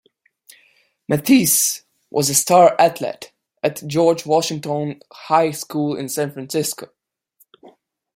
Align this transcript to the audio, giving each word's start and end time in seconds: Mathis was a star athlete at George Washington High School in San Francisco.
Mathis 1.07 1.83
was 2.09 2.27
a 2.31 2.33
star 2.33 2.75
athlete 2.79 3.31
at 3.61 3.85
George 3.85 4.25
Washington 4.25 4.99
High 5.11 5.51
School 5.51 5.95
in 5.95 6.09
San 6.09 6.31
Francisco. 6.31 6.87